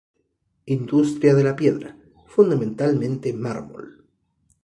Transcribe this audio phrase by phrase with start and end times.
[0.65, 1.95] Industria de la piedra,
[2.25, 4.03] fundamentalmente mármol.